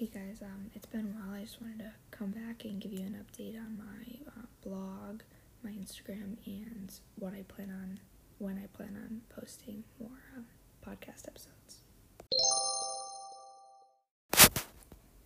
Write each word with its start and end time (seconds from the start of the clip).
Hey 0.00 0.08
guys, 0.14 0.40
um, 0.40 0.70
it's 0.74 0.86
been 0.86 1.00
a 1.00 1.08
while. 1.08 1.36
I 1.36 1.42
just 1.42 1.60
wanted 1.60 1.80
to 1.80 1.90
come 2.10 2.30
back 2.30 2.64
and 2.64 2.80
give 2.80 2.90
you 2.90 3.00
an 3.00 3.22
update 3.22 3.54
on 3.58 3.76
my 3.76 4.30
uh, 4.30 4.46
blog, 4.64 5.20
my 5.62 5.72
Instagram, 5.72 6.38
and 6.46 6.90
what 7.16 7.34
I 7.34 7.42
plan 7.42 7.68
on 7.68 8.00
when 8.38 8.56
I 8.56 8.66
plan 8.74 8.96
on 8.96 9.20
posting 9.28 9.84
more 10.00 10.08
uh, 10.34 10.88
podcast 10.88 11.28
episodes. 11.28 11.82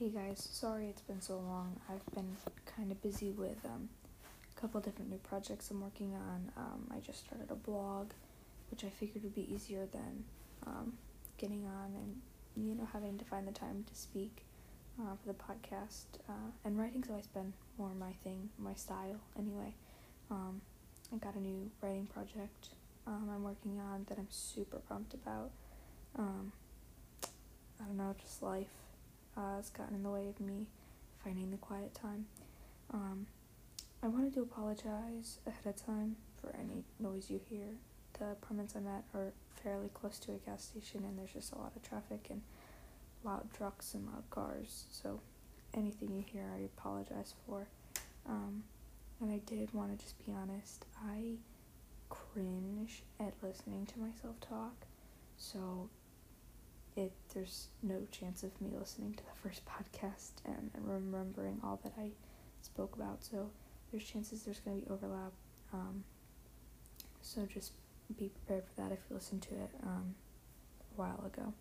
Hey 0.00 0.08
guys, 0.08 0.48
sorry 0.50 0.86
it's 0.88 1.02
been 1.02 1.20
so 1.20 1.36
long. 1.36 1.78
I've 1.88 2.04
been 2.12 2.36
kind 2.76 2.90
of 2.90 3.00
busy 3.00 3.30
with 3.30 3.64
um, 3.66 3.88
a 4.56 4.60
couple 4.60 4.80
different 4.80 5.10
new 5.10 5.18
projects 5.18 5.70
I'm 5.70 5.80
working 5.80 6.16
on. 6.16 6.50
Um, 6.56 6.90
I 6.92 6.98
just 6.98 7.24
started 7.24 7.52
a 7.52 7.54
blog, 7.54 8.10
which 8.72 8.82
I 8.82 8.88
figured 8.88 9.22
would 9.22 9.36
be 9.36 9.46
easier 9.54 9.86
than 9.92 10.24
um, 10.66 10.94
getting 11.38 11.64
on 11.66 11.94
and 11.94 12.16
you 12.56 12.74
know 12.74 12.88
having 12.92 13.16
to 13.16 13.24
find 13.24 13.46
the 13.46 13.52
time 13.52 13.84
to 13.88 13.94
speak 13.94 14.45
uh, 15.00 15.14
for 15.22 15.32
the 15.32 15.34
podcast. 15.34 16.20
Uh, 16.28 16.50
and 16.64 16.78
writing's 16.78 17.08
always 17.08 17.26
been 17.26 17.52
more 17.78 17.90
my 17.98 18.12
thing, 18.24 18.50
my 18.58 18.74
style 18.74 19.20
anyway. 19.38 19.74
Um, 20.30 20.60
I 21.12 21.16
got 21.18 21.34
a 21.34 21.40
new 21.40 21.70
writing 21.82 22.06
project 22.06 22.68
um, 23.06 23.30
I'm 23.32 23.44
working 23.44 23.78
on 23.78 24.04
that 24.08 24.18
I'm 24.18 24.26
super 24.30 24.78
pumped 24.88 25.14
about. 25.14 25.50
Um, 26.18 26.52
I 27.80 27.84
don't 27.84 27.96
know, 27.96 28.14
just 28.20 28.42
life 28.42 28.66
uh, 29.36 29.56
has 29.56 29.70
gotten 29.70 29.94
in 29.94 30.02
the 30.02 30.10
way 30.10 30.28
of 30.28 30.40
me 30.40 30.66
finding 31.22 31.50
the 31.50 31.56
quiet 31.56 31.94
time. 31.94 32.26
Um, 32.92 33.26
I 34.02 34.08
wanted 34.08 34.34
to 34.34 34.42
apologize 34.42 35.38
ahead 35.46 35.66
of 35.66 35.76
time 35.76 36.16
for 36.40 36.54
any 36.56 36.84
noise 36.98 37.30
you 37.30 37.40
hear. 37.48 37.76
The 38.18 38.32
apartments 38.32 38.74
I'm 38.74 38.86
at 38.88 39.04
are 39.14 39.32
fairly 39.62 39.90
close 39.94 40.18
to 40.20 40.32
a 40.32 40.38
gas 40.38 40.64
station, 40.64 41.04
and 41.04 41.18
there's 41.18 41.32
just 41.32 41.52
a 41.52 41.58
lot 41.58 41.72
of 41.76 41.82
traffic 41.82 42.28
and 42.30 42.40
loud 43.26 43.48
trucks 43.52 43.94
and 43.94 44.06
loud 44.06 44.28
cars. 44.30 44.84
So 44.90 45.20
anything 45.74 46.12
you 46.12 46.24
hear, 46.26 46.44
I 46.54 46.64
apologize 46.64 47.34
for. 47.46 47.66
Um, 48.28 48.62
and 49.20 49.30
I 49.30 49.38
did 49.46 49.72
want 49.74 49.96
to 49.96 50.04
just 50.04 50.24
be 50.24 50.32
honest. 50.32 50.84
I 51.06 51.34
cringe 52.08 53.02
at 53.20 53.34
listening 53.42 53.86
to 53.86 53.98
myself 53.98 54.36
talk. 54.40 54.86
So 55.36 55.88
it 56.96 57.12
there's 57.34 57.68
no 57.82 58.06
chance 58.10 58.42
of 58.42 58.58
me 58.60 58.70
listening 58.78 59.14
to 59.14 59.24
the 59.24 59.30
first 59.42 59.62
podcast 59.66 60.32
and, 60.44 60.70
remembering 60.80 61.60
all 61.64 61.80
that 61.82 61.92
I 61.98 62.10
spoke 62.62 62.94
about. 62.96 63.24
So 63.24 63.50
there's 63.90 64.04
chances 64.04 64.42
there's 64.42 64.60
going 64.60 64.80
to 64.80 64.86
be 64.86 64.92
overlap. 64.92 65.32
Um, 65.72 66.04
so 67.22 67.46
just 67.46 67.72
be 68.16 68.28
prepared 68.28 68.64
for 68.64 68.80
that 68.80 68.92
if 68.92 69.00
you 69.10 69.16
listened 69.16 69.42
to 69.42 69.54
it 69.54 69.70
um, 69.82 70.14
a 70.96 71.00
while 71.00 71.24
ago. 71.26 71.52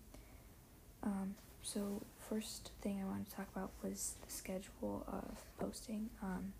Um, 1.06 1.36
so 1.62 2.02
first 2.30 2.72
thing 2.82 3.00
I 3.02 3.06
wanted 3.06 3.30
to 3.30 3.36
talk 3.36 3.48
about 3.56 3.72
was 3.84 4.16
the 4.26 4.32
schedule 4.32 5.06
of 5.08 5.38
posting. 5.60 6.10
Um, 6.22 6.54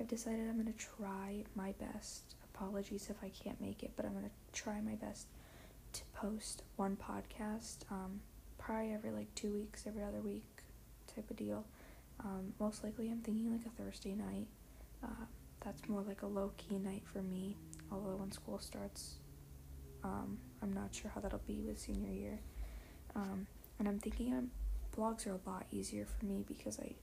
I've 0.00 0.08
decided 0.08 0.48
I'm 0.48 0.56
gonna 0.56 0.72
try 0.72 1.44
my 1.54 1.72
best. 1.72 2.34
Apologies 2.54 3.08
if 3.10 3.16
I 3.22 3.30
can't 3.30 3.60
make 3.60 3.82
it, 3.82 3.92
but 3.96 4.04
I'm 4.04 4.14
gonna 4.14 4.30
try 4.52 4.80
my 4.80 4.94
best 4.94 5.26
to 5.92 6.02
post 6.14 6.62
one 6.76 6.96
podcast. 6.96 7.78
Um, 7.90 8.20
probably 8.58 8.92
every 8.92 9.10
like 9.10 9.34
two 9.34 9.52
weeks, 9.52 9.86
every 9.86 10.02
other 10.02 10.20
week, 10.20 10.44
type 11.14 11.30
of 11.30 11.36
deal. 11.36 11.64
Um, 12.20 12.54
most 12.58 12.82
likely, 12.84 13.10
I'm 13.10 13.20
thinking 13.20 13.52
like 13.52 13.66
a 13.66 13.82
Thursday 13.82 14.14
night. 14.14 14.46
Uh, 15.02 15.26
that's 15.64 15.88
more 15.88 16.02
like 16.02 16.22
a 16.22 16.26
low 16.26 16.52
key 16.56 16.78
night 16.78 17.02
for 17.12 17.22
me. 17.22 17.56
Although 17.92 18.16
when 18.16 18.32
school 18.32 18.58
starts, 18.58 19.16
um, 20.02 20.38
I'm 20.62 20.72
not 20.72 20.94
sure 20.94 21.10
how 21.14 21.20
that'll 21.20 21.40
be 21.46 21.60
with 21.60 21.78
senior 21.78 22.10
year. 22.12 22.38
Um, 23.16 23.46
and 23.78 23.88
I'm 23.88 23.98
thinking 23.98 24.32
I'm, 24.32 24.50
blogs 24.96 25.26
are 25.26 25.32
a 25.32 25.48
lot 25.48 25.66
easier 25.72 26.06
for 26.06 26.24
me 26.26 26.44
because 26.46 26.78
I 26.78 26.94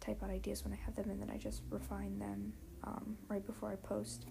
type 0.00 0.22
out 0.22 0.30
ideas 0.30 0.64
when 0.64 0.72
I 0.72 0.78
have 0.84 0.96
them 0.96 1.10
and 1.10 1.20
then 1.20 1.30
I 1.30 1.38
just 1.38 1.62
refine 1.70 2.18
them 2.18 2.52
um, 2.84 3.16
right 3.28 3.44
before 3.44 3.70
I 3.70 3.76
post. 3.76 4.26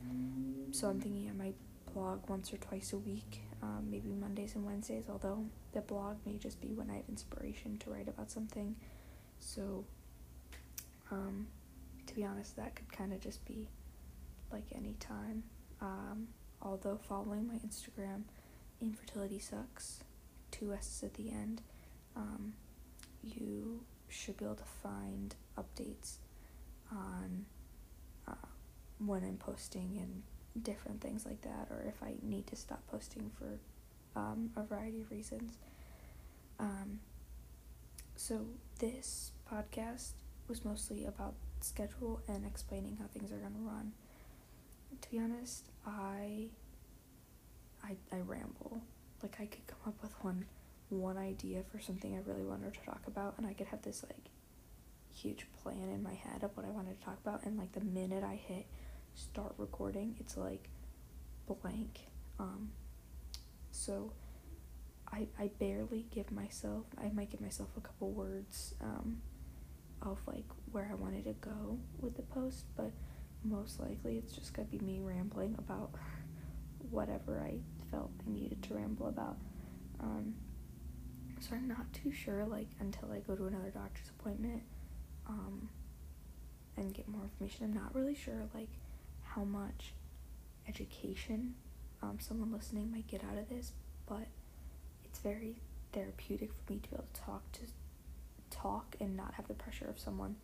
So 0.71 0.87
I'm 0.87 0.99
thinking 0.99 1.29
I 1.29 1.43
might 1.43 1.55
blog 1.93 2.29
once 2.29 2.53
or 2.53 2.57
twice 2.57 2.93
a 2.93 2.97
week, 2.97 3.41
um, 3.61 3.87
maybe 3.89 4.13
Mondays 4.13 4.55
and 4.55 4.65
Wednesdays, 4.65 5.05
although 5.09 5.45
the 5.73 5.81
blog 5.81 6.17
may 6.25 6.37
just 6.37 6.61
be 6.61 6.69
when 6.69 6.89
I 6.89 6.95
have 6.95 7.09
inspiration 7.09 7.77
to 7.79 7.89
write 7.89 8.07
about 8.07 8.31
something. 8.31 8.75
So, 9.39 9.85
um, 11.09 11.47
to 12.07 12.15
be 12.15 12.23
honest, 12.23 12.55
that 12.57 12.75
could 12.75 12.91
kind 12.91 13.13
of 13.13 13.19
just 13.19 13.43
be 13.45 13.67
like 14.51 14.65
any 14.75 14.95
time. 14.99 15.43
Um, 15.81 16.27
although 16.61 16.97
following 16.97 17.47
my 17.47 17.55
Instagram, 17.55 18.23
infertility 18.81 19.39
sucks, 19.39 20.03
two 20.51 20.73
S's 20.73 21.03
at 21.03 21.13
the 21.15 21.31
end, 21.31 21.61
um, 22.15 22.53
you 23.23 23.81
should 24.09 24.37
be 24.37 24.45
able 24.45 24.55
to 24.55 24.63
find 24.83 25.35
updates 25.57 26.15
on 26.91 27.45
uh, 28.27 28.33
when 29.05 29.23
I'm 29.23 29.37
posting 29.37 29.97
and 30.01 30.63
different 30.63 31.01
things 31.01 31.25
like 31.25 31.41
that, 31.41 31.67
or 31.69 31.83
if 31.87 32.03
I 32.03 32.15
need 32.21 32.47
to 32.47 32.55
stop 32.55 32.81
posting 32.91 33.31
for 33.37 33.59
um, 34.19 34.51
a 34.55 34.63
variety 34.63 35.01
of 35.01 35.11
reasons. 35.11 35.57
Um, 36.59 36.99
so, 38.15 38.45
this 38.79 39.31
podcast 39.51 40.11
was 40.47 40.63
mostly 40.65 41.05
about 41.05 41.33
schedule 41.61 42.21
and 42.27 42.45
explaining 42.45 42.97
how 42.99 43.05
things 43.07 43.31
are 43.31 43.37
going 43.37 43.53
to 43.53 43.59
run. 43.59 43.93
To 45.01 45.09
be 45.09 45.19
honest, 45.19 45.65
I, 45.85 46.47
I 47.83 47.95
I 48.11 48.19
ramble. 48.19 48.81
Like 49.23 49.37
I 49.39 49.45
could 49.45 49.65
come 49.67 49.79
up 49.87 50.01
with 50.01 50.13
one 50.23 50.45
one 50.91 51.17
idea 51.17 51.63
for 51.71 51.79
something 51.79 52.15
I 52.15 52.29
really 52.29 52.43
wanted 52.45 52.73
to 52.73 52.79
talk 52.81 53.01
about, 53.07 53.35
and 53.37 53.47
I 53.47 53.53
could 53.53 53.67
have 53.67 53.81
this 53.81 54.03
like 54.03 54.29
huge 55.13 55.45
plan 55.61 55.89
in 55.89 56.03
my 56.03 56.13
head 56.13 56.43
of 56.43 56.55
what 56.55 56.65
I 56.65 56.69
wanted 56.69 56.99
to 56.99 57.05
talk 57.05 57.17
about, 57.25 57.43
and 57.45 57.57
like 57.57 57.71
the 57.73 57.81
minute 57.81 58.23
I 58.23 58.35
hit 58.35 58.65
start 59.15 59.53
recording, 59.57 60.15
it's 60.19 60.37
like 60.37 60.69
blank. 61.47 61.99
Um, 62.39 62.71
so 63.71 64.13
I 65.11 65.27
I 65.39 65.51
barely 65.59 66.05
give 66.11 66.31
myself. 66.31 66.85
I 66.97 67.09
might 67.09 67.29
give 67.29 67.41
myself 67.41 67.69
a 67.77 67.81
couple 67.81 68.11
words 68.11 68.73
um, 68.81 69.21
of 70.01 70.19
like 70.27 70.45
where 70.71 70.89
I 70.91 70.95
wanted 70.95 71.25
to 71.25 71.33
go 71.33 71.77
with 71.99 72.15
the 72.15 72.23
post, 72.23 72.65
but 72.75 72.91
most 73.43 73.79
likely 73.79 74.17
it's 74.17 74.33
just 74.33 74.53
gonna 74.53 74.67
be 74.67 74.79
me 74.79 74.99
rambling 75.01 75.55
about 75.57 75.91
whatever 76.89 77.41
I 77.45 77.59
felt 77.89 78.11
I 78.25 78.31
needed 78.31 78.61
to 78.63 78.73
ramble 78.75 79.07
about. 79.07 79.37
Um, 79.99 80.33
so 81.41 81.55
I'm 81.55 81.67
not 81.67 81.91
too 81.93 82.11
sure, 82.11 82.45
like, 82.45 82.67
until 82.79 83.11
I 83.11 83.19
go 83.19 83.35
to 83.35 83.47
another 83.47 83.69
doctor's 83.69 84.09
appointment 84.19 84.61
um, 85.27 85.69
and 86.77 86.93
get 86.93 87.07
more 87.07 87.23
information. 87.23 87.65
I'm 87.65 87.73
not 87.73 87.93
really 87.95 88.15
sure, 88.15 88.47
like, 88.53 88.69
how 89.23 89.43
much 89.43 89.93
education 90.67 91.55
um, 92.01 92.17
someone 92.19 92.51
listening 92.51 92.91
might 92.91 93.07
get 93.07 93.23
out 93.23 93.37
of 93.37 93.49
this, 93.49 93.73
but 94.07 94.27
it's 95.05 95.19
very 95.19 95.55
therapeutic 95.93 96.51
for 96.53 96.73
me 96.73 96.79
to 96.79 96.89
be 96.89 96.95
able 96.95 97.05
to 97.13 97.21
talk 97.21 97.51
to 97.53 97.61
talk 98.49 98.95
and 98.99 99.15
not 99.15 99.33
have 99.35 99.47
the 99.47 99.53
pressure 99.53 99.85
of 99.85 99.99
someone 99.99 100.35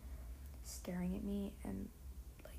staring 0.64 1.14
at 1.14 1.24
me 1.24 1.52
and 1.64 1.88
like 2.44 2.54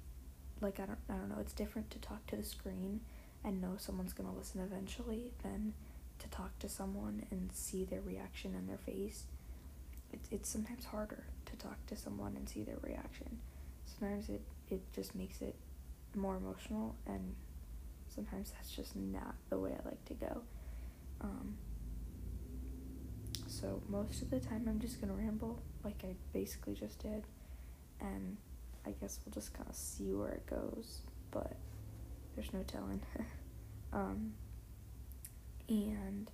like 0.62 0.80
I 0.80 0.86
don't 0.86 1.00
I 1.10 1.14
don't 1.14 1.30
know 1.30 1.38
it's 1.40 1.54
different 1.54 1.90
to 1.92 2.00
talk 2.00 2.26
to 2.28 2.36
the 2.36 2.44
screen 2.44 3.02
and 3.44 3.62
know 3.62 3.74
someone's 3.78 4.14
gonna 4.14 4.34
listen 4.34 4.62
eventually 4.62 5.32
than 5.44 5.74
to 6.19 6.28
talk 6.30 6.57
to 6.59 6.69
someone 6.69 7.25
and 7.31 7.52
see 7.53 7.85
their 7.85 8.02
reaction 8.02 8.56
in 8.56 8.68
their 8.68 8.78
face. 8.78 9.24
It's 10.12 10.28
it's 10.31 10.50
sometimes 10.50 10.85
harder 10.85 11.24
to 11.46 11.56
talk 11.56 11.85
to 11.88 11.96
someone 11.96 12.35
and 12.35 12.47
see 12.47 12.63
their 12.63 12.78
reaction. 12.81 13.40
Sometimes 13.85 14.30
it, 14.30 14.41
it 14.69 14.81
just 14.94 15.16
makes 15.16 15.41
it 15.41 15.56
more 16.16 16.35
emotional 16.35 16.96
and 17.06 17.35
sometimes 18.13 18.52
that's 18.52 18.72
just 18.72 18.96
not 18.96 19.35
the 19.50 19.57
way 19.57 19.72
I 19.72 19.88
like 19.88 20.03
to 20.06 20.13
go. 20.13 20.41
Um, 21.22 21.57
so 23.47 23.81
most 23.88 24.22
of 24.22 24.30
the 24.30 24.40
time 24.40 24.66
I'm 24.68 24.80
just 24.80 25.01
gonna 25.01 25.13
ramble 25.13 25.62
like 25.84 26.04
I 26.04 26.15
basically 26.33 26.74
just 26.75 27.00
did 27.00 27.24
and 28.00 28.38
I 28.86 28.92
guess 28.92 29.19
we'll 29.25 29.33
just 29.33 29.54
kind 29.54 29.69
of 29.69 29.75
see 29.75 30.13
where 30.13 30.30
it 30.30 30.45
goes, 30.45 31.01
but 31.31 31.56
there's 32.36 32.54
no 32.54 32.63
telling. 32.63 33.01
um, 33.94 34.33
and 35.69 36.31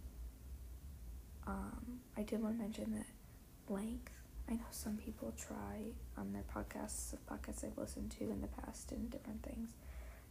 um, 1.46 2.00
I 2.18 2.24
did 2.24 2.42
want 2.42 2.58
to 2.58 2.62
mention 2.62 2.94
that 2.96 3.74
length. 3.74 4.12
I 4.50 4.54
know 4.54 4.66
some 4.72 4.98
people 4.98 5.34
try 5.38 5.92
on 6.18 6.32
their 6.34 6.44
podcasts, 6.44 7.14
of 7.14 7.26
podcasts 7.28 7.64
I've 7.64 7.78
listened 7.78 8.12
to 8.20 8.24
in 8.26 8.42
the 8.42 8.48
past 8.48 8.92
and 8.92 9.10
different 9.10 9.44
things, 9.44 9.70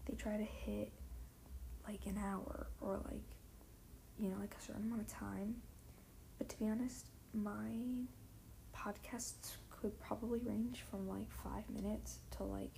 they 0.07 0.15
try 0.15 0.37
to 0.37 0.45
hit 0.45 0.93
like 1.87 2.07
an 2.07 2.19
hour 2.19 2.67
or 2.81 3.01
like, 3.05 3.23
you 4.19 4.29
know, 4.29 4.37
like 4.41 4.55
a 4.59 4.63
certain 4.65 4.85
amount 4.85 5.03
of 5.03 5.09
time. 5.09 5.57
But 6.39 6.49
to 6.49 6.59
be 6.59 6.69
honest, 6.69 7.07
my 7.33 7.71
podcasts 8.75 9.57
could 9.71 9.99
probably 10.01 10.41
range 10.41 10.85
from 10.91 11.09
like 11.09 11.31
five 11.31 11.69
minutes 11.71 12.19
to 12.37 12.45
like 12.45 12.73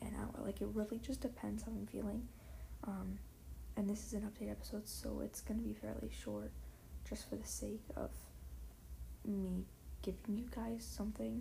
an 0.00 0.12
hour. 0.18 0.44
Like 0.44 0.60
it 0.60 0.68
really 0.72 0.98
just 0.98 1.20
depends 1.20 1.62
how 1.62 1.72
I'm 1.72 1.86
feeling. 1.86 2.26
Um, 2.84 3.18
and 3.78 3.88
this 3.88 4.04
is 4.04 4.12
an 4.12 4.22
update 4.22 4.50
episode, 4.50 4.88
so 4.88 5.20
it's 5.24 5.40
gonna 5.40 5.62
be 5.62 5.72
fairly 5.72 6.10
short, 6.10 6.50
just 7.08 7.28
for 7.30 7.36
the 7.36 7.46
sake 7.46 7.84
of 7.94 8.10
me 9.24 9.64
giving 10.02 10.36
you 10.36 10.46
guys 10.50 10.84
something 10.84 11.40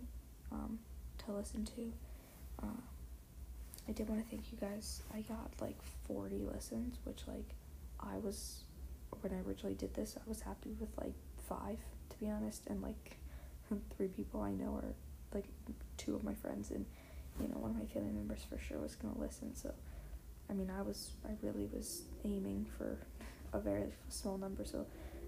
um, 0.51 0.77
to 1.17 1.31
listen 1.31 1.65
to. 1.65 1.91
Uh, 2.61 2.81
I 3.89 3.91
did 3.91 4.07
want 4.07 4.23
to 4.23 4.29
thank 4.29 4.51
you 4.51 4.57
guys. 4.59 5.01
I 5.11 5.21
got 5.21 5.49
like 5.59 5.77
40 6.07 6.43
listens, 6.53 6.99
which 7.05 7.21
like 7.27 7.55
I 7.99 8.17
was 8.19 8.61
when 9.21 9.33
I 9.33 9.39
originally 9.47 9.73
did 9.73 9.95
this, 9.95 10.15
I 10.15 10.29
was 10.29 10.41
happy 10.41 10.75
with 10.79 10.89
like 10.95 11.15
five 11.49 11.79
to 12.11 12.17
be 12.19 12.29
honest, 12.29 12.67
and 12.67 12.83
like 12.83 13.17
three 13.97 14.09
people 14.09 14.41
I 14.41 14.51
know 14.51 14.75
are 14.75 14.93
like 15.33 15.45
two 15.97 16.13
of 16.15 16.23
my 16.23 16.35
friends 16.35 16.69
and 16.69 16.85
you 17.41 17.47
know 17.47 17.57
one 17.57 17.71
of 17.71 17.77
my 17.77 17.85
family 17.85 18.11
members 18.11 18.45
for 18.47 18.59
sure 18.59 18.77
was 18.77 18.95
gonna 18.95 19.17
listen. 19.17 19.55
So 19.55 19.73
I 20.49 20.53
mean 20.53 20.71
I 20.75 20.81
was 20.81 21.11
I 21.25 21.31
really 21.41 21.67
was 21.73 22.03
aiming 22.23 22.67
for 22.77 22.97
a 23.53 23.59
very 23.59 23.85
small 24.09 24.37
number. 24.37 24.65
So 24.65 24.85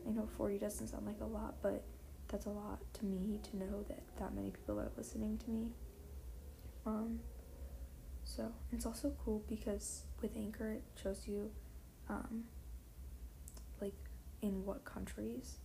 I 0.08 0.12
know 0.12 0.28
40 0.38 0.58
doesn't 0.58 0.88
sound 0.88 1.06
like 1.06 1.20
a 1.22 1.26
lot, 1.26 1.56
but 1.62 1.84
that's 2.28 2.46
a 2.46 2.50
lot 2.50 2.80
to 2.94 3.06
me 3.06 3.40
to 3.52 3.58
know 3.58 3.84
that 3.88 4.02
that 4.20 4.34
many 4.34 4.52
people 4.52 4.80
are 4.80 4.92
listening 4.98 5.38
to 5.40 5.50
me. 5.50 5.72
Um, 6.86 7.20
so 8.24 8.52
it's 8.72 8.86
also 8.86 9.14
cool 9.24 9.44
because 9.48 10.04
with 10.22 10.36
Anchor 10.36 10.72
it 10.72 10.84
shows 11.02 11.28
you, 11.28 11.52
um, 12.10 12.44
like 13.82 13.96
in 14.42 14.66
what 14.66 14.86
countries, 14.86 15.58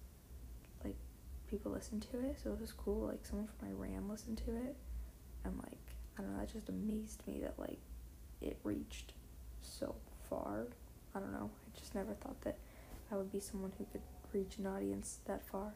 like 0.84 0.96
people 1.48 1.72
listen 1.72 2.00
to 2.00 2.20
it. 2.20 2.38
So 2.42 2.52
it 2.52 2.60
was 2.60 2.72
cool. 2.72 3.06
Like 3.08 3.24
someone 3.24 3.48
from 3.58 3.68
Iran 3.68 4.08
listened 4.08 4.38
to 4.38 4.56
it, 4.56 4.76
and 5.44 5.56
like 5.58 5.78
I 6.18 6.22
don't 6.22 6.32
know, 6.32 6.40
that 6.40 6.52
just 6.52 6.68
amazed 6.68 7.22
me 7.26 7.40
that 7.40 7.58
like 7.58 7.80
it 8.40 8.58
reached 8.64 9.12
so 9.64 9.94
far. 10.28 10.66
I 11.14 11.20
don't 11.20 11.32
know. 11.32 11.50
I 11.66 11.78
just 11.78 11.94
never 11.94 12.14
thought 12.14 12.40
that 12.42 12.58
I 13.10 13.16
would 13.16 13.30
be 13.32 13.40
someone 13.40 13.72
who 13.78 13.86
could 13.92 14.02
reach 14.32 14.58
an 14.58 14.66
audience 14.66 15.18
that 15.26 15.46
far. 15.46 15.72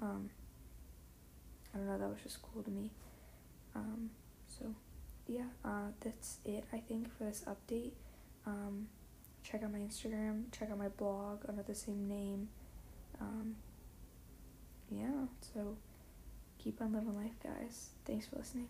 Um, 0.00 0.30
I 1.74 1.78
don't 1.78 1.86
know, 1.86 1.98
that 1.98 2.08
was 2.08 2.18
just 2.22 2.40
cool 2.42 2.62
to 2.62 2.70
me. 2.70 2.90
Um, 3.74 4.10
so, 4.46 4.74
yeah, 5.26 5.44
uh, 5.64 5.90
that's 6.00 6.38
it, 6.44 6.64
I 6.72 6.78
think, 6.78 7.16
for 7.16 7.24
this 7.24 7.44
update. 7.46 7.92
Um, 8.46 8.88
check 9.42 9.62
out 9.62 9.72
my 9.72 9.78
Instagram, 9.78 10.44
check 10.56 10.70
out 10.70 10.78
my 10.78 10.88
blog 10.88 11.44
under 11.48 11.62
the 11.62 11.74
same 11.74 12.08
name. 12.08 12.48
Um, 13.20 13.56
yeah, 14.90 15.26
so 15.54 15.76
keep 16.58 16.80
on 16.80 16.92
living 16.92 17.16
life, 17.16 17.34
guys. 17.42 17.90
Thanks 18.04 18.26
for 18.26 18.36
listening. 18.36 18.68